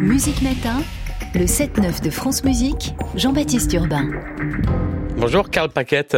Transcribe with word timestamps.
Musique 0.00 0.42
Matin, 0.42 0.82
le 1.34 1.44
7-9 1.44 2.02
de 2.02 2.10
France 2.10 2.42
Musique, 2.42 2.94
Jean-Baptiste 3.14 3.72
Urbain. 3.74 4.10
Bonjour 5.16 5.50
Karl 5.50 5.70
Paquette. 5.70 6.16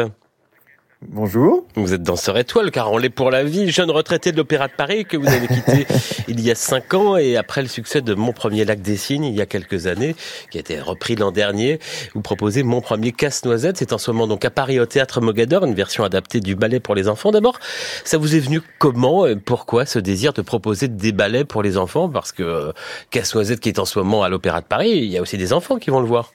Bonjour. 1.06 1.64
Vous 1.77 1.95
êtes 1.95 2.03
danseur 2.03 2.37
étoile, 2.38 2.72
car 2.72 2.90
on 2.90 2.98
l'est 2.98 3.08
pour 3.08 3.30
la 3.30 3.45
vie, 3.45 3.71
jeune 3.71 3.88
retraité 3.88 4.32
de 4.32 4.37
l'Opéra 4.37 4.66
de 4.66 4.72
Paris 4.72 5.04
que 5.04 5.16
vous 5.16 5.29
avez 5.29 5.46
quitté 5.46 5.86
il 6.29 6.41
y 6.41 6.50
a 6.50 6.56
cinq 6.56 6.93
ans 6.93 7.16
et 7.16 7.36
après 7.36 7.62
le 7.62 7.68
succès 7.68 8.00
de 8.00 8.14
Mon 8.14 8.32
premier 8.32 8.64
lac 8.64 8.80
des 8.80 8.96
Cygnes 8.96 9.23
il 9.23 9.37
y 9.37 9.41
a 9.41 9.46
quelques 9.46 9.87
années, 9.87 10.16
qui 10.50 10.59
a 10.59 10.61
été 10.61 10.80
repris 10.80 11.14
l'an 11.14 11.30
dernier, 11.30 11.79
vous 12.14 12.20
proposez 12.20 12.64
Mon 12.64 12.80
premier 12.80 13.12
casse-noisette. 13.12 13.77
C'est 13.77 13.92
en 13.92 13.98
ce 13.98 14.11
moment 14.11 14.27
donc 14.27 14.45
à 14.45 14.50
Paris 14.50 14.80
au 14.80 14.87
théâtre 14.87 15.20
Mogador, 15.20 15.64
une 15.64 15.74
version 15.74 16.02
adaptée 16.02 16.41
du 16.41 16.56
ballet 16.56 16.80
pour 16.80 16.96
les 16.96 17.06
enfants. 17.06 17.30
D'abord, 17.30 17.60
ça 18.02 18.19
vous 18.19 18.34
est 18.34 18.41
venu 18.41 18.60
comment 18.80 19.24
et 19.24 19.37
pourquoi 19.37 19.87
ce 19.87 20.01
désir 20.01 20.33
de 20.33 20.42
proposer 20.42 20.88
des 20.88 21.12
ballets 21.12 21.45
pour 21.45 21.62
les 21.62 21.77
enfants? 21.77 22.09
Parce 22.09 22.33
que 22.33 22.42
euh, 22.42 22.73
casse-noisette 23.10 23.60
qui 23.60 23.69
est 23.69 23.78
en 23.78 23.84
ce 23.84 24.01
moment 24.01 24.24
à 24.24 24.28
l'Opéra 24.28 24.60
de 24.62 24.66
Paris, 24.66 24.91
il 24.91 25.10
y 25.12 25.16
a 25.16 25.23
aussi 25.23 25.38
des 25.38 25.52
enfants 25.52 25.77
qui 25.77 25.91
vont 25.91 26.01
le 26.01 26.09
voir. 26.09 26.33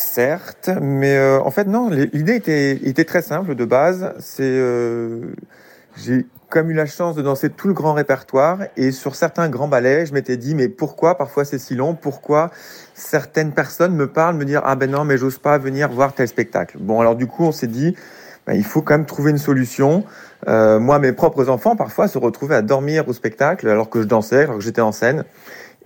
Certes, 0.00 0.70
mais 0.80 1.14
euh, 1.14 1.40
en 1.40 1.50
fait 1.50 1.66
non, 1.66 1.90
l'idée 1.90 2.34
était, 2.34 2.72
était 2.72 3.04
très 3.04 3.20
simple 3.20 3.54
de 3.54 3.66
base. 3.66 4.14
C'est 4.18 4.42
euh, 4.44 5.34
j'ai 5.94 6.26
comme 6.48 6.70
eu 6.70 6.74
la 6.74 6.86
chance 6.86 7.14
de 7.14 7.22
danser 7.22 7.50
tout 7.50 7.68
le 7.68 7.74
grand 7.74 7.92
répertoire 7.92 8.60
et 8.78 8.92
sur 8.92 9.14
certains 9.14 9.50
grands 9.50 9.68
ballets, 9.68 10.06
je 10.06 10.14
m'étais 10.14 10.38
dit 10.38 10.54
mais 10.54 10.68
pourquoi 10.68 11.18
parfois 11.18 11.44
c'est 11.44 11.58
si 11.58 11.74
long? 11.74 11.94
Pourquoi 11.94 12.50
certaines 12.94 13.52
personnes 13.52 13.94
me 13.94 14.06
parlent, 14.06 14.36
me 14.36 14.46
dire 14.46 14.62
ah 14.64 14.74
ben 14.74 14.90
non 14.90 15.04
mais 15.04 15.18
j'ose 15.18 15.38
pas 15.38 15.58
venir 15.58 15.90
voir 15.90 16.14
tel 16.14 16.26
spectacle? 16.26 16.78
Bon 16.80 17.00
alors 17.00 17.14
du 17.14 17.26
coup 17.26 17.44
on 17.44 17.52
s'est 17.52 17.66
dit 17.66 17.94
ben, 18.46 18.54
il 18.54 18.64
faut 18.64 18.80
quand 18.80 18.94
même 18.94 19.06
trouver 19.06 19.32
une 19.32 19.38
solution. 19.38 20.04
Euh, 20.48 20.80
moi 20.80 20.98
mes 20.98 21.12
propres 21.12 21.50
enfants 21.50 21.76
parfois 21.76 22.08
se 22.08 22.16
retrouvaient 22.16 22.56
à 22.56 22.62
dormir 22.62 23.06
au 23.06 23.12
spectacle 23.12 23.68
alors 23.68 23.90
que 23.90 24.00
je 24.00 24.06
dansais, 24.06 24.44
alors 24.44 24.56
que 24.56 24.62
j'étais 24.62 24.80
en 24.80 24.92
scène. 24.92 25.24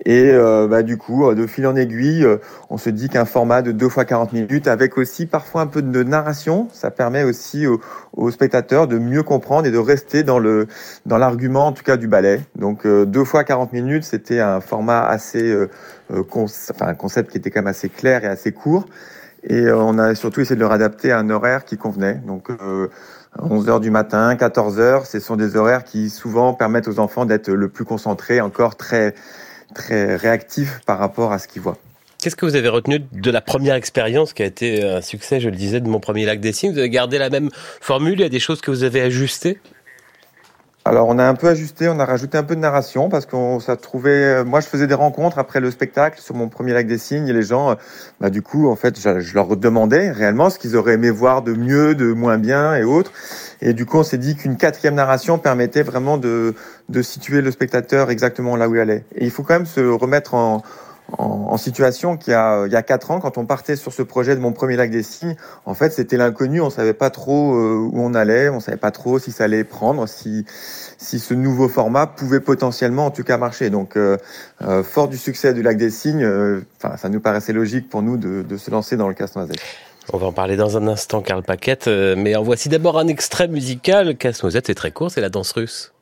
Et 0.03 0.31
euh, 0.31 0.67
bah, 0.67 0.83
du 0.83 0.97
coup, 0.97 1.33
de 1.33 1.47
fil 1.47 1.65
en 1.65 1.75
aiguille, 1.75 2.25
euh, 2.25 2.37
on 2.69 2.77
se 2.77 2.89
dit 2.89 3.07
qu'un 3.07 3.23
format 3.23 3.61
de 3.61 3.71
2 3.71 3.87
fois 3.87 4.03
40 4.03 4.33
minutes, 4.33 4.67
avec 4.67 4.97
aussi 4.97 5.25
parfois 5.25 5.61
un 5.61 5.67
peu 5.67 5.81
de 5.81 6.03
narration, 6.03 6.67
ça 6.73 6.91
permet 6.91 7.23
aussi 7.23 7.65
aux, 7.65 8.31
spectateurs 8.31 8.87
de 8.87 8.97
mieux 8.97 9.23
comprendre 9.23 9.67
et 9.67 9.71
de 9.71 9.77
rester 9.77 10.23
dans 10.23 10.39
le 10.39 10.67
dans 11.05 11.17
l'argument, 11.17 11.67
en 11.67 11.71
tout 11.71 11.83
cas 11.83 11.95
du 11.95 12.07
ballet. 12.07 12.41
Donc 12.57 12.85
2 12.85 12.89
euh, 12.89 13.25
fois 13.25 13.45
40 13.45 13.71
minutes, 13.71 14.03
c'était 14.03 14.41
un 14.41 14.59
format 14.59 15.05
assez, 15.05 15.55
enfin 16.11 16.87
un 16.87 16.93
concept 16.95 17.31
qui 17.31 17.37
était 17.37 17.49
quand 17.49 17.61
même 17.61 17.67
assez 17.67 17.89
clair 17.89 18.25
et 18.25 18.27
assez 18.27 18.51
court. 18.51 18.85
Et 19.47 19.71
on 19.71 19.99
a 19.99 20.15
surtout 20.15 20.41
essayé 20.41 20.55
de 20.55 20.61
le 20.61 20.67
réadapter 20.67 21.11
à 21.11 21.19
un 21.19 21.29
horaire 21.29 21.65
qui 21.65 21.77
convenait. 21.77 22.19
Donc 22.25 22.49
11 23.39 23.69
heures 23.69 23.79
du 23.79 23.91
matin, 23.91 24.35
14 24.35 24.79
heures, 24.79 25.05
ce 25.05 25.19
sont 25.19 25.35
des 25.35 25.55
horaires 25.55 25.83
qui 25.83 26.09
souvent 26.09 26.53
permettent 26.53 26.87
aux 26.87 26.99
enfants 26.99 27.25
d'être 27.25 27.49
le 27.49 27.69
plus 27.69 27.85
concentrés, 27.85 28.41
encore 28.41 28.75
très 28.75 29.13
très 29.73 30.15
réactif 30.15 30.81
par 30.85 30.99
rapport 30.99 31.31
à 31.31 31.39
ce 31.39 31.47
qu'ils 31.47 31.61
voient. 31.61 31.77
Qu'est-ce 32.19 32.35
que 32.35 32.45
vous 32.45 32.55
avez 32.55 32.69
retenu 32.69 33.05
de 33.11 33.31
la 33.31 33.41
première 33.41 33.75
expérience 33.75 34.33
qui 34.33 34.41
a 34.41 34.45
été 34.45 34.83
un 34.83 35.01
succès, 35.01 35.39
je 35.39 35.49
le 35.49 35.55
disais, 35.55 35.79
de 35.79 35.87
mon 35.87 35.99
premier 35.99 36.25
lac 36.25 36.39
des 36.39 36.53
signes 36.53 36.71
Vous 36.71 36.79
avez 36.79 36.89
gardé 36.89 37.19
la 37.19 37.29
même 37.29 37.51
formule? 37.81 38.19
Il 38.19 38.21
y 38.21 38.25
a 38.25 38.29
des 38.29 38.39
choses 38.39 38.61
que 38.61 38.71
vous 38.71 38.83
avez 38.83 39.01
ajustées? 39.01 39.59
Alors 40.87 41.07
on 41.07 41.17
a 41.17 41.25
un 41.25 41.33
peu 41.33 41.47
ajusté, 41.47 41.89
on 41.89 41.99
a 41.99 42.05
rajouté 42.05 42.37
un 42.37 42.43
peu 42.43 42.55
de 42.55 42.59
narration 42.59 43.09
parce 43.09 43.25
qu'on 43.25 43.59
s'est 43.59 43.75
trouvé. 43.77 44.11
Euh, 44.11 44.45
moi, 44.45 44.59
je 44.59 44.67
faisais 44.67 44.85
des 44.85 44.93
rencontres 44.93 45.39
après 45.39 45.59
le 45.59 45.71
spectacle 45.71 46.21
sur 46.21 46.35
mon 46.35 46.47
premier 46.47 46.73
lac 46.73 46.85
des 46.85 46.99
signes 46.99 47.27
et 47.27 47.33
les 47.33 47.41
gens, 47.41 47.71
euh, 47.71 47.75
bah 48.21 48.29
du 48.29 48.43
coup, 48.43 48.69
en 48.69 48.75
fait, 48.75 48.99
je, 48.99 49.33
leur 49.33 49.57
demandais 49.57 50.11
réellement 50.11 50.51
ce 50.51 50.59
qu'ils 50.59 50.75
auraient 50.75 50.93
aimé 50.93 51.09
voir 51.09 51.41
de 51.41 51.53
mieux, 51.53 51.95
de 51.95 52.13
moins 52.13 52.37
bien 52.37 52.75
et 52.75 52.83
autres. 52.83 53.11
Et 53.61 53.73
du 53.73 53.87
coup, 53.87 53.97
on 53.97 54.03
s'est 54.03 54.19
dit 54.19 54.35
qu'une 54.35 54.57
quatrième 54.57 54.93
narration 54.93 55.39
permettait 55.39 55.81
vraiment 55.81 56.19
de, 56.19 56.53
de 56.89 57.01
situer 57.01 57.41
le 57.41 57.49
spectateur 57.49 58.11
exactement 58.11 58.55
là 58.55 58.69
où 58.69 58.75
il 58.75 58.79
allait. 58.79 59.05
Et 59.15 59.25
il 59.25 59.31
faut 59.31 59.41
quand 59.41 59.55
même 59.55 59.65
se 59.65 59.81
remettre 59.81 60.35
en, 60.35 60.61
en, 61.17 61.57
situation 61.57 62.17
qu'il 62.17 62.31
y 62.31 62.35
a 62.35 62.65
il 62.65 62.71
y 62.71 62.75
a 62.75 62.83
quatre 62.83 63.11
ans 63.11 63.19
quand 63.19 63.37
on 63.37 63.45
partait 63.45 63.75
sur 63.75 63.93
ce 63.93 64.01
projet 64.01 64.35
de 64.35 64.41
mon 64.41 64.51
premier 64.51 64.75
lac 64.75 64.91
des 64.91 65.03
signes 65.03 65.35
en 65.65 65.73
fait 65.73 65.91
c'était 65.91 66.17
l'inconnu 66.17 66.61
on 66.61 66.69
savait 66.69 66.93
pas 66.93 67.09
trop 67.09 67.55
euh, 67.55 67.89
où 67.91 68.01
on 68.01 68.13
allait 68.13 68.49
on 68.49 68.59
savait 68.59 68.77
pas 68.77 68.91
trop 68.91 69.19
si 69.19 69.31
ça 69.31 69.45
allait 69.45 69.63
prendre 69.63 70.07
si 70.07 70.45
si 70.97 71.19
ce 71.19 71.33
nouveau 71.33 71.69
format 71.69 72.07
pouvait 72.07 72.39
potentiellement 72.39 73.05
en 73.05 73.11
tout 73.11 73.23
cas 73.23 73.37
marcher 73.37 73.69
donc 73.69 73.95
euh, 73.95 74.17
euh 74.63 74.83
fort 74.83 75.07
du 75.07 75.17
succès 75.17 75.53
du 75.53 75.61
lac 75.61 75.77
des 75.77 75.91
signes 75.91 76.27
enfin 76.77 76.97
ça 76.97 77.09
nous 77.09 77.19
paraissait 77.19 77.53
logique 77.53 77.89
pour 77.89 78.01
nous 78.01 78.17
de, 78.17 78.41
de 78.41 78.57
se 78.57 78.69
lancer 78.71 78.97
dans 78.97 79.07
le 79.07 79.13
casse-noisette 79.13 79.61
on 80.13 80.17
va 80.17 80.27
en 80.27 80.33
parler 80.33 80.55
dans 80.55 80.77
un 80.77 80.87
instant, 80.87 81.21
Karl 81.21 81.41
Paquette, 81.41 81.87
mais 81.87 82.35
en 82.35 82.43
voici 82.43 82.69
d'abord 82.69 82.99
un 82.99 83.07
extrait 83.07 83.47
musical. 83.47 84.15
Casse-noisette, 84.15 84.67
c'est 84.67 84.75
très 84.75 84.91
court, 84.91 85.09
c'est 85.09 85.19
la 85.19 85.29
danse 85.29 85.51
russe. 85.53 85.93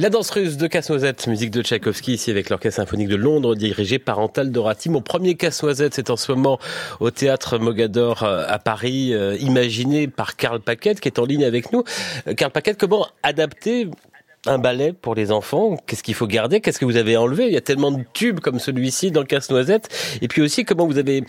La 0.00 0.10
danse 0.10 0.30
russe 0.30 0.56
de 0.56 0.68
Casse-Noisette, 0.68 1.26
musique 1.26 1.50
de 1.50 1.60
Tchaïkovski, 1.60 2.12
ici 2.12 2.30
avec 2.30 2.50
l'Orchestre 2.50 2.82
Symphonique 2.82 3.08
de 3.08 3.16
Londres, 3.16 3.56
dirigé 3.56 3.98
par 3.98 4.20
Antal 4.20 4.52
Dorati. 4.52 4.90
Mon 4.90 5.00
premier 5.00 5.34
Casse-Noisette, 5.34 5.94
c'est 5.94 6.10
en 6.10 6.16
ce 6.16 6.30
moment 6.30 6.60
au 7.00 7.10
Théâtre 7.10 7.58
Mogador 7.58 8.22
euh, 8.22 8.44
à 8.46 8.60
Paris, 8.60 9.12
euh, 9.12 9.36
imaginé 9.40 10.06
par 10.06 10.36
Karl 10.36 10.60
Paquette, 10.60 11.00
qui 11.00 11.08
est 11.08 11.18
en 11.18 11.24
ligne 11.24 11.44
avec 11.44 11.72
nous. 11.72 11.82
Euh, 12.28 12.34
Karl 12.34 12.52
Paquette, 12.52 12.78
comment 12.78 13.08
adapter 13.24 13.90
un 14.46 14.58
ballet 14.58 14.92
pour 14.92 15.16
les 15.16 15.32
enfants? 15.32 15.76
Qu'est-ce 15.88 16.04
qu'il 16.04 16.14
faut 16.14 16.28
garder? 16.28 16.60
Qu'est-ce 16.60 16.78
que 16.78 16.84
vous 16.84 16.96
avez 16.96 17.16
enlevé? 17.16 17.48
Il 17.48 17.52
y 17.52 17.56
a 17.56 17.60
tellement 17.60 17.90
de 17.90 18.04
tubes 18.12 18.38
comme 18.38 18.60
celui-ci 18.60 19.10
dans 19.10 19.22
le 19.22 19.26
Casse-Noisette. 19.26 19.88
Et 20.22 20.28
puis 20.28 20.42
aussi, 20.42 20.64
comment 20.64 20.86
vous 20.86 20.98
avez 20.98 21.24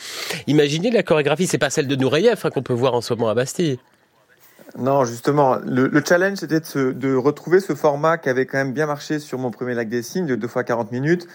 imaginé 0.46 0.92
la 0.92 1.02
chorégraphie? 1.02 1.48
C'est 1.48 1.58
pas 1.58 1.72
celle 1.72 1.88
de 1.88 1.96
Nureyev 1.96 2.42
hein, 2.44 2.52
qu'on 2.52 2.62
peut 2.62 2.74
voir 2.74 2.94
en 2.94 3.02
ce 3.02 3.16
moment 3.16 3.30
à 3.30 3.34
Bastille. 3.34 3.80
Non, 4.78 5.04
justement, 5.04 5.58
le, 5.66 5.90
challenge 6.06 6.38
c'était 6.38 6.60
de, 6.60 7.16
retrouver 7.16 7.60
ce 7.60 7.74
format 7.74 8.18
qui 8.18 8.30
avait 8.30 8.46
quand 8.46 8.58
même 8.58 8.74
bien 8.74 8.86
marché 8.86 9.20
sur 9.20 9.40
mon 9.40 9.52
premier 9.52 9.74
lac 9.74 9.90
des 9.90 10.04
signes 10.04 10.26
de 10.26 10.36
2 10.36 10.48
fois 10.48 10.64
40 10.64 10.92
minutes. 10.92 11.28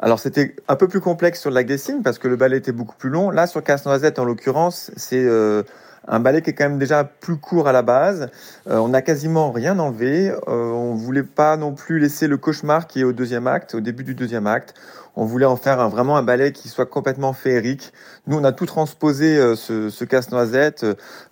Alors 0.00 0.18
c'était 0.18 0.56
un 0.66 0.74
peu 0.74 0.88
plus 0.88 1.00
complexe 1.00 1.40
sur 1.40 1.50
le 1.50 1.54
lac 1.54 1.66
des 1.66 1.78
signes 1.78 2.02
parce 2.02 2.18
que 2.18 2.26
le 2.26 2.34
ballet 2.34 2.58
était 2.58 2.72
beaucoup 2.72 2.96
plus 2.96 3.10
long. 3.10 3.30
Là 3.30 3.46
sur 3.46 3.62
Casse-Noisette 3.62 4.18
en 4.18 4.24
l'occurrence, 4.24 4.90
c'est 4.96 5.24
euh, 5.24 5.62
un 6.08 6.20
ballet 6.20 6.42
qui 6.42 6.50
est 6.50 6.52
quand 6.52 6.68
même 6.68 6.78
déjà 6.78 7.04
plus 7.04 7.36
court 7.36 7.68
à 7.68 7.72
la 7.72 7.82
base. 7.82 8.28
Euh, 8.68 8.78
on 8.78 8.88
n'a 8.88 9.02
quasiment 9.02 9.50
rien 9.50 9.78
enlevé. 9.78 10.30
Euh, 10.30 10.36
on 10.46 10.94
voulait 10.94 11.22
pas 11.22 11.56
non 11.56 11.72
plus 11.72 11.98
laisser 11.98 12.26
le 12.26 12.36
cauchemar 12.36 12.86
qui 12.86 13.00
est 13.00 13.04
au 13.04 13.12
deuxième 13.12 13.46
acte, 13.46 13.74
au 13.74 13.80
début 13.80 14.04
du 14.04 14.14
deuxième 14.14 14.46
acte. 14.46 14.74
On 15.14 15.26
voulait 15.26 15.46
en 15.46 15.56
faire 15.56 15.88
vraiment 15.90 16.16
un 16.16 16.22
ballet 16.22 16.52
qui 16.52 16.68
soit 16.68 16.86
complètement 16.86 17.34
féerique. 17.34 17.92
Nous, 18.26 18.38
on 18.38 18.44
a 18.44 18.52
tout 18.52 18.64
transposé 18.64 19.36
euh, 19.36 19.56
ce, 19.56 19.90
ce 19.90 20.04
casse-noisette 20.04 20.84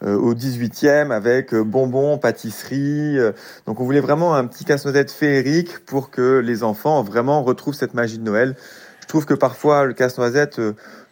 euh, 0.03 0.17
au 0.17 0.35
18e 0.35 1.11
avec 1.11 1.55
euh, 1.55 1.65
bonbons, 1.65 2.19
pâtisserie. 2.19 3.17
donc, 3.67 3.81
on 3.81 3.85
voulait 3.85 4.01
vraiment 4.01 4.35
un 4.35 4.47
petit 4.47 4.65
casse-noisette 4.65 5.11
féerique 5.11 5.79
pour 5.87 6.11
que 6.11 6.39
les 6.39 6.63
enfants 6.63 7.03
vraiment 7.03 7.43
retrouvent 7.43 7.75
cette 7.75 7.95
magie 7.95 8.19
de 8.19 8.25
Noël. 8.25 8.55
Je 9.11 9.13
trouve 9.13 9.27
que 9.27 9.35
parfois 9.35 9.87
le 9.87 9.93
casse-noisette 9.93 10.61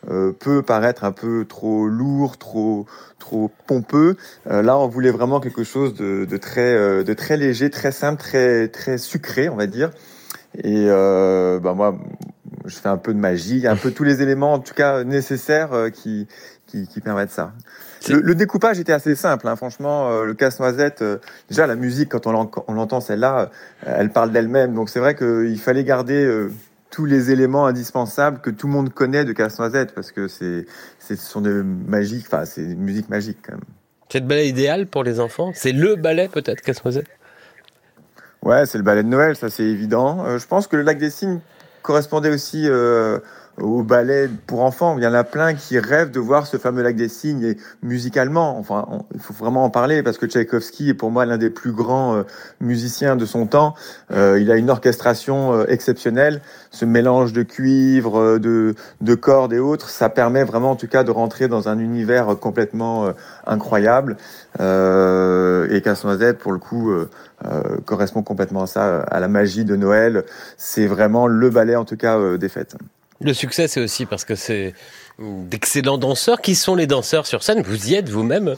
peut 0.07 0.63
paraître 0.63 1.03
un 1.03 1.11
peu 1.11 1.45
trop 1.45 1.89
lourd, 1.89 2.39
trop 2.39 2.87
trop 3.19 3.51
pompeux. 3.67 4.17
là, 4.47 4.79
on 4.79 4.87
voulait 4.87 5.11
vraiment 5.11 5.41
quelque 5.41 5.65
chose 5.65 5.95
de, 5.95 6.25
de 6.25 6.37
très 6.37 7.03
de 7.03 7.13
très 7.15 7.37
léger, 7.37 7.71
très 7.71 7.91
simple, 7.91 8.21
très 8.21 8.69
très 8.69 8.99
sucré, 8.99 9.49
on 9.49 9.57
va 9.57 9.67
dire. 9.67 9.91
Et 10.63 10.87
euh, 10.89 11.59
bah 11.61 11.75
moi, 11.75 11.99
je 12.65 12.77
fais 12.77 12.89
un 12.89 12.97
peu 12.97 13.13
de 13.15 13.19
magie, 13.19 13.67
un 13.67 13.77
peu 13.77 13.91
tous 13.91 14.05
les 14.05 14.23
éléments, 14.23 14.55
en 14.55 14.59
tout 14.59 14.75
cas 14.75 15.05
nécessaires, 15.05 15.73
euh, 15.73 15.91
qui, 15.91 16.27
qui, 16.67 16.87
qui 16.87 17.01
permettent 17.01 17.31
ça. 17.31 17.53
Le, 18.09 18.21
le, 18.21 18.35
découpage 18.35 18.79
était 18.79 18.93
assez 18.93 19.15
simple, 19.15 19.49
hein. 19.49 19.57
franchement. 19.57 20.11
Euh, 20.11 20.25
le 20.25 20.35
casse-noisette, 20.35 21.03
euh, 21.03 21.19
déjà 21.49 21.67
la 21.67 21.77
musique, 21.77 22.11
quand 22.11 22.27
on 22.27 22.73
l'entend 22.73 23.01
celle-là, 23.01 23.51
elle 23.85 24.11
parle 24.11 24.33
d'elle-même. 24.33 24.75
Donc 24.75 24.89
c'est 24.89 25.01
vrai 25.01 25.15
qu'il 25.15 25.59
fallait 25.61 25.85
garder 25.85 26.49
tous 26.91 27.05
les 27.05 27.31
éléments 27.31 27.67
indispensables 27.67 28.41
que 28.41 28.51
tout 28.51 28.67
le 28.67 28.73
monde 28.73 28.93
connaît 28.93 29.25
de 29.25 29.33
Casse-Noisette, 29.33 29.95
parce 29.95 30.13
que 30.13 30.29
c'est, 30.29 30.67
ce 30.99 31.17
sont 31.17 31.41
des 31.41 31.63
magiques, 31.63 32.27
enfin, 32.27 32.45
c'est 32.45 32.63
une 32.63 32.81
musique 32.81 33.09
magique 33.09 33.39
quand 33.43 33.53
même. 33.53 33.65
C'est 34.09 34.21
le 34.21 34.27
ballet 34.27 34.49
idéal 34.49 34.87
pour 34.87 35.05
les 35.05 35.21
enfants 35.21 35.53
C'est 35.55 35.73
le 35.73 35.97
ballet 35.97 36.29
peut-être, 36.29 36.63
Casse-Noisette 36.63 37.09
Ouais, 38.43 38.67
c'est 38.67 38.79
le 38.79 38.85
ballet 38.85 39.03
de 39.03 39.09
Noël, 39.09 39.37
ça 39.37 39.51
c'est 39.51 39.65
évident. 39.65 40.25
Euh, 40.25 40.39
je 40.39 40.47
pense 40.47 40.67
que 40.67 40.77
le 40.77 40.83
lac 40.83 40.99
des 40.99 41.11
Cygnes 41.11 41.41
correspondait 41.83 42.31
aussi 42.31 42.69
euh, 42.69 43.19
au 43.61 43.83
ballet 43.83 44.29
pour 44.47 44.63
enfants. 44.63 44.97
Il 44.99 45.05
y 45.05 45.07
en 45.07 45.15
a 45.15 45.25
plein 45.25 45.55
qui 45.55 45.79
rêvent 45.79 46.11
de 46.11 46.21
voir 46.21 46.47
ce 46.47 46.57
fameux 46.57 46.83
lac 46.83 46.97
des 46.97 47.09
Cygnes 47.09 47.45
et 47.45 47.57
musicalement. 47.83 48.59
Enfin, 48.59 48.87
il 49.15 49.21
faut 49.21 49.35
vraiment 49.35 49.65
en 49.65 49.71
parler 49.71 50.03
parce 50.03 50.19
que 50.19 50.27
Tchaïkovski 50.27 50.91
est 50.91 50.95
pour 50.95 51.11
moi 51.11 51.27
l'un 51.27 51.39
des 51.39 51.51
plus 51.51 51.73
grands 51.73 52.17
euh, 52.17 52.23
musiciens 52.61 53.17
de 53.17 53.27
son 53.27 53.47
temps. 53.47 53.75
Euh, 54.13 54.39
il 54.41 54.51
a 54.51 54.57
une 54.57 54.71
orchestration 54.71 55.55
euh, 55.55 55.65
exceptionnelle. 55.69 56.41
Ce 56.71 56.85
mélange 56.85 57.33
de 57.33 57.43
cuivre, 57.43 58.39
de, 58.39 58.75
de 59.01 59.15
cordes 59.15 59.53
et 59.53 59.59
autres, 59.59 59.89
ça 59.89 60.09
permet 60.09 60.45
vraiment 60.45 60.73
en 60.73 60.77
tout 60.77 60.89
cas 60.89 61.05
de 61.05 61.11
rentrer 61.11 61.49
dans 61.49 61.69
un 61.69 61.79
univers 61.79 62.39
complètement 62.39 63.13
incroyable. 63.47 64.17
et 64.59 65.81
Casse-Noisette, 65.83 66.39
pour 66.39 66.53
le 66.53 66.59
coup, 66.59 66.93
correspond 67.87 68.23
complètement 68.23 68.65
à 68.65 68.67
ça, 68.67 69.01
à 69.01 69.19
la 69.19 69.29
magie 69.29 69.65
de 69.65 69.77
Noël. 69.77 70.25
C'est 70.57 70.87
vraiment 70.87 71.27
le 71.27 71.49
ballet 71.49 71.77
en 71.77 71.85
tout 71.85 71.97
cas 71.97 72.37
des 72.37 72.49
fêtes. 72.49 72.77
Le 73.21 73.35
succès, 73.35 73.67
c'est 73.69 73.81
aussi 73.81 74.07
parce 74.07 74.25
que 74.25 74.35
c'est 74.35 74.75
d'excellents 75.19 75.99
danseurs. 75.99 76.41
Qui 76.41 76.55
sont 76.55 76.77
les 76.77 76.87
danseurs 76.87 77.27
sur 77.27 77.43
scène 77.43 77.63
Vous 77.63 77.89
y 77.89 77.95
êtes 77.95 78.09
vous-même 78.09 78.55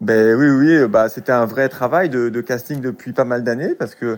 ben 0.00 0.34
oui, 0.34 0.48
oui, 0.48 0.88
bah 0.88 1.10
c'était 1.10 1.32
un 1.32 1.44
vrai 1.44 1.68
travail 1.68 2.08
de, 2.08 2.40
casting 2.40 2.80
depuis 2.80 3.12
pas 3.12 3.24
mal 3.24 3.44
d'années 3.44 3.74
parce 3.74 3.94
que 3.94 4.16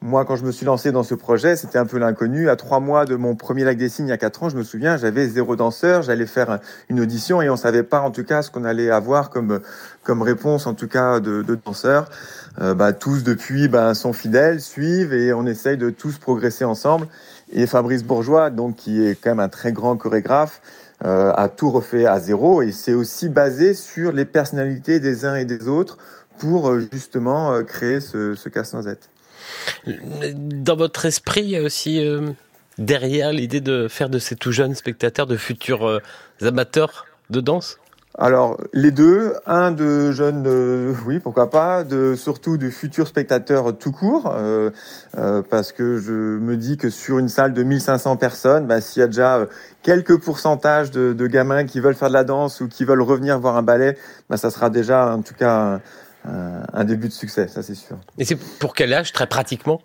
moi, 0.00 0.24
quand 0.24 0.34
je 0.34 0.44
me 0.44 0.50
suis 0.50 0.66
lancé 0.66 0.90
dans 0.90 1.04
ce 1.04 1.14
projet, 1.14 1.54
c'était 1.54 1.78
un 1.78 1.86
peu 1.86 1.96
l'inconnu. 1.96 2.50
À 2.50 2.56
trois 2.56 2.80
mois 2.80 3.04
de 3.04 3.14
mon 3.14 3.36
premier 3.36 3.62
lac 3.62 3.76
des 3.76 3.88
signes, 3.88 4.06
il 4.06 4.10
y 4.10 4.12
a 4.12 4.18
quatre 4.18 4.42
ans, 4.42 4.48
je 4.48 4.56
me 4.56 4.64
souviens, 4.64 4.96
j'avais 4.96 5.28
zéro 5.28 5.54
danseur. 5.54 6.02
J'allais 6.02 6.26
faire 6.26 6.58
une 6.88 6.98
audition 7.00 7.40
et 7.40 7.48
on 7.48 7.56
savait 7.56 7.84
pas, 7.84 8.00
en 8.00 8.10
tout 8.10 8.24
cas, 8.24 8.42
ce 8.42 8.50
qu'on 8.50 8.64
allait 8.64 8.90
avoir 8.90 9.30
comme 9.30 9.60
comme 10.02 10.22
réponse, 10.22 10.66
en 10.66 10.74
tout 10.74 10.88
cas, 10.88 11.20
de, 11.20 11.42
danseurs. 11.64 12.10
Euh, 12.60 12.74
bah, 12.74 12.92
tous 12.92 13.22
depuis, 13.22 13.68
bah, 13.68 13.94
sont 13.94 14.12
fidèles, 14.12 14.60
suivent 14.60 15.12
et 15.12 15.32
on 15.32 15.46
essaye 15.46 15.76
de 15.76 15.90
tous 15.90 16.18
progresser 16.18 16.64
ensemble. 16.64 17.06
Et 17.52 17.66
Fabrice 17.66 18.02
Bourgeois, 18.02 18.50
donc 18.50 18.76
qui 18.76 19.04
est 19.04 19.14
quand 19.14 19.30
même 19.30 19.40
un 19.40 19.48
très 19.48 19.72
grand 19.72 19.96
chorégraphe, 19.96 20.60
euh, 21.04 21.32
a 21.34 21.48
tout 21.48 21.70
refait 21.70 22.06
à 22.06 22.20
zéro 22.20 22.62
et 22.62 22.70
c'est 22.70 22.94
aussi 22.94 23.28
basé 23.28 23.74
sur 23.74 24.12
les 24.12 24.24
personnalités 24.24 25.00
des 25.00 25.24
uns 25.24 25.34
et 25.34 25.44
des 25.44 25.66
autres 25.66 25.98
pour 26.38 26.70
euh, 26.70 26.86
justement 26.92 27.52
euh, 27.52 27.62
créer 27.62 28.00
ce, 28.00 28.36
ce 28.36 28.48
casse-noisette. 28.48 29.10
Dans 30.34 30.76
votre 30.76 31.04
esprit, 31.04 31.42
il 31.42 31.50
y 31.50 31.56
a 31.56 31.62
aussi 31.62 32.00
derrière 32.78 33.32
l'idée 33.32 33.60
de 33.60 33.88
faire 33.88 34.08
de 34.08 34.20
ces 34.20 34.36
tout 34.36 34.52
jeunes 34.52 34.76
spectateurs 34.76 35.26
de 35.26 35.36
futurs 35.36 36.00
amateurs 36.40 37.06
de 37.30 37.40
danse? 37.40 37.78
Alors 38.18 38.58
les 38.74 38.90
deux, 38.90 39.34
un 39.46 39.70
de 39.70 40.12
jeunes, 40.12 40.44
euh, 40.46 40.92
oui 41.06 41.18
pourquoi 41.18 41.48
pas, 41.48 41.82
de 41.82 42.14
surtout 42.14 42.58
de 42.58 42.68
futurs 42.68 43.06
spectateurs 43.08 43.76
tout 43.76 43.92
court, 43.92 44.32
euh, 44.34 44.70
euh, 45.16 45.42
parce 45.48 45.72
que 45.72 45.98
je 45.98 46.12
me 46.12 46.56
dis 46.58 46.76
que 46.76 46.90
sur 46.90 47.18
une 47.18 47.30
salle 47.30 47.54
de 47.54 47.62
1500 47.62 48.16
personnes, 48.16 48.66
bah, 48.66 48.82
s'il 48.82 49.00
y 49.00 49.02
a 49.02 49.06
déjà 49.06 49.46
quelques 49.82 50.18
pourcentages 50.20 50.90
de, 50.90 51.14
de, 51.14 51.26
gamins 51.26 51.64
qui 51.64 51.80
veulent 51.80 51.94
faire 51.94 52.08
de 52.08 52.12
la 52.12 52.24
danse 52.24 52.60
ou 52.60 52.68
qui 52.68 52.84
veulent 52.84 53.00
revenir 53.00 53.38
voir 53.38 53.56
un 53.56 53.62
ballet, 53.62 53.96
bah, 54.28 54.36
ça 54.36 54.50
sera 54.50 54.68
déjà 54.68 55.14
en 55.14 55.22
tout 55.22 55.34
cas 55.34 55.80
un, 56.28 56.62
un 56.72 56.84
début 56.84 57.08
de 57.08 57.14
succès, 57.14 57.48
ça 57.48 57.62
c'est 57.62 57.74
sûr. 57.74 57.96
Et 58.18 58.26
c'est 58.26 58.36
pour 58.36 58.74
quel 58.74 58.92
âge 58.92 59.12
très 59.12 59.26
pratiquement? 59.26 59.80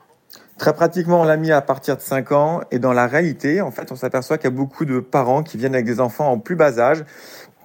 Très 0.57 0.73
pratiquement, 0.73 1.21
on 1.21 1.23
l'a 1.23 1.37
mis 1.37 1.51
à 1.51 1.61
partir 1.61 1.97
de 1.97 2.01
5 2.01 2.31
ans. 2.31 2.61
Et 2.71 2.79
dans 2.79 2.91
la 2.91 3.05
réalité, 3.05 3.61
en 3.61 3.69
fait, 3.69 3.91
on 3.91 3.95
s'aperçoit 3.95 4.39
qu'il 4.39 4.45
y 4.45 4.53
a 4.53 4.55
beaucoup 4.55 4.85
de 4.85 4.99
parents 4.99 5.43
qui 5.43 5.55
viennent 5.55 5.75
avec 5.75 5.85
des 5.85 5.99
enfants 5.99 6.31
en 6.31 6.39
plus 6.39 6.55
bas 6.55 6.79
âge 6.79 7.05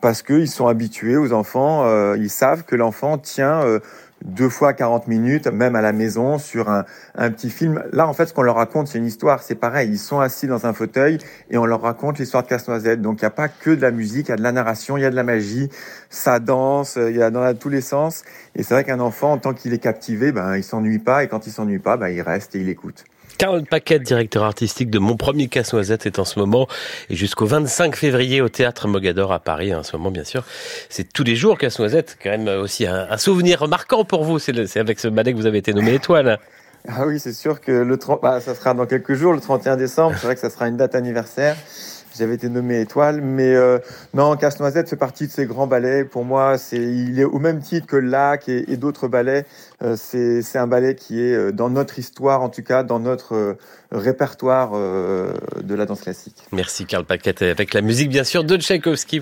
parce 0.02 0.22
qu'ils 0.22 0.50
sont 0.50 0.66
habitués 0.66 1.16
aux 1.16 1.32
enfants, 1.32 1.86
euh, 1.86 2.16
ils 2.18 2.28
savent 2.28 2.64
que 2.64 2.74
l'enfant 2.74 3.18
tient 3.18 3.62
euh, 3.62 3.78
deux 4.24 4.48
fois 4.48 4.72
40 4.72 5.06
minutes, 5.06 5.46
même 5.46 5.76
à 5.76 5.80
la 5.80 5.92
maison, 5.92 6.38
sur 6.38 6.68
un, 6.68 6.84
un 7.14 7.30
petit 7.30 7.50
film. 7.50 7.84
Là, 7.92 8.08
en 8.08 8.12
fait, 8.12 8.26
ce 8.26 8.34
qu'on 8.34 8.42
leur 8.42 8.56
raconte, 8.56 8.88
c'est 8.88 8.98
une 8.98 9.06
histoire. 9.06 9.44
C'est 9.44 9.54
pareil, 9.54 9.88
ils 9.90 9.98
sont 9.98 10.18
assis 10.18 10.48
dans 10.48 10.66
un 10.66 10.72
fauteuil 10.72 11.18
et 11.50 11.56
on 11.56 11.66
leur 11.66 11.82
raconte 11.82 12.18
l'histoire 12.18 12.42
de 12.42 12.48
Casse-Noisette. 12.48 13.00
Donc, 13.00 13.22
il 13.22 13.24
n'y 13.24 13.28
a 13.28 13.30
pas 13.30 13.46
que 13.48 13.70
de 13.70 13.80
la 13.80 13.92
musique, 13.92 14.26
il 14.26 14.30
y 14.30 14.34
a 14.34 14.36
de 14.36 14.42
la 14.42 14.52
narration, 14.52 14.96
il 14.96 15.02
y 15.02 15.06
a 15.06 15.10
de 15.10 15.16
la 15.16 15.22
magie, 15.22 15.70
ça 16.10 16.40
danse, 16.40 16.98
il 17.00 17.16
y 17.16 17.22
a 17.22 17.30
dans 17.30 17.54
tous 17.54 17.68
les 17.68 17.80
sens. 17.80 18.24
Et 18.56 18.64
c'est 18.64 18.74
vrai 18.74 18.82
qu'un 18.82 19.00
enfant, 19.00 19.38
tant 19.38 19.54
qu'il 19.54 19.72
est 19.72 19.78
captivé, 19.78 20.32
ben, 20.32 20.56
il 20.56 20.64
s'ennuie 20.64 20.98
pas. 20.98 21.22
Et 21.22 21.28
quand 21.28 21.46
il 21.46 21.52
s'ennuie 21.52 21.78
pas, 21.78 21.96
ben, 21.96 22.08
il 22.08 22.22
reste 22.22 22.56
et 22.56 22.60
il 22.60 22.68
écoute. 22.68 23.04
Carole 23.42 23.64
Paquet, 23.64 23.98
directeur 23.98 24.44
artistique 24.44 24.88
de 24.88 25.00
Mon 25.00 25.16
Premier 25.16 25.48
Casse-Noisette, 25.48 26.06
est 26.06 26.20
en 26.20 26.24
ce 26.24 26.38
moment 26.38 26.68
et 27.10 27.16
jusqu'au 27.16 27.44
25 27.44 27.96
février 27.96 28.40
au 28.40 28.48
Théâtre 28.48 28.86
Mogador 28.86 29.32
à 29.32 29.40
Paris. 29.40 29.74
En 29.74 29.82
ce 29.82 29.96
moment, 29.96 30.12
bien 30.12 30.22
sûr, 30.22 30.44
c'est 30.88 31.12
tous 31.12 31.24
les 31.24 31.34
jours 31.34 31.58
Casse-Noisette. 31.58 32.18
Quand 32.22 32.30
même 32.30 32.46
aussi 32.46 32.86
un, 32.86 33.16
souvenir 33.16 33.66
marquant 33.66 34.04
pour 34.04 34.22
vous. 34.22 34.38
C'est 34.38 34.76
avec 34.76 35.00
ce 35.00 35.08
ballet 35.08 35.32
que 35.32 35.38
vous 35.38 35.46
avez 35.46 35.58
été 35.58 35.74
nommé 35.74 35.94
étoile. 35.94 36.38
Ah 36.86 37.04
oui, 37.04 37.18
c'est 37.18 37.32
sûr 37.32 37.60
que 37.60 37.72
le 37.72 37.96
30, 37.96 38.20
bah, 38.22 38.40
ça 38.40 38.54
sera 38.54 38.74
dans 38.74 38.86
quelques 38.86 39.14
jours, 39.14 39.32
le 39.32 39.40
31 39.40 39.76
décembre. 39.76 40.14
C'est 40.20 40.26
vrai 40.26 40.36
que 40.36 40.40
ça 40.40 40.48
sera 40.48 40.68
une 40.68 40.76
date 40.76 40.94
anniversaire. 40.94 41.56
J'avais 42.16 42.34
été 42.34 42.48
nommé 42.48 42.80
étoile, 42.80 43.20
mais 43.22 43.54
euh, 43.54 43.78
non, 44.14 44.36
Casse-Noisette 44.36 44.88
fait 44.88 44.96
partie 44.96 45.26
de 45.26 45.32
ces 45.32 45.46
grands 45.46 45.66
ballets. 45.66 46.04
Pour 46.04 46.24
moi, 46.24 46.58
c'est 46.58 46.76
il 46.76 47.18
est 47.18 47.24
au 47.24 47.38
même 47.38 47.60
titre 47.60 47.86
que 47.86 47.96
Lac 47.96 48.48
et, 48.48 48.76
d'autres 48.76 49.08
ballets. 49.08 49.46
Euh, 49.82 49.96
c'est 49.96 50.58
un 50.58 50.66
ballet 50.66 50.94
qui 50.94 51.20
est 51.20 51.34
euh, 51.34 51.52
dans 51.52 51.70
notre 51.70 51.98
histoire, 51.98 52.42
en 52.42 52.48
tout 52.48 52.62
cas 52.62 52.82
dans 52.82 52.98
notre 52.98 53.56
répertoire 53.90 54.72
de 54.72 55.74
la 55.74 55.84
danse 55.84 56.00
classique. 56.00 56.36
Merci 56.50 56.86
Karl 56.86 57.04
Paquette 57.04 57.42
avec 57.42 57.74
la 57.74 57.82
musique 57.82 58.08
bien 58.08 58.24
sûr 58.24 58.42
de 58.42 58.56
Tchaïkovski. 58.56 59.20